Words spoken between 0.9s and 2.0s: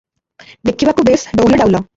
ବେଶ ଡଉଲ ଡାଉଲ।